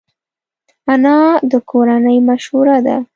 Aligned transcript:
انا 0.93 1.17
د 1.51 1.53
کورنۍ 1.71 2.17
مشوره 2.27 2.77
ده 2.85 2.97